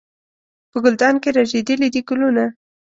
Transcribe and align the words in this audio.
په 0.71 0.77
ګلدان 0.83 1.15
کې 1.23 1.29
رژېدلي 1.37 1.87
دي 1.93 2.01
ګلونه 2.09 2.45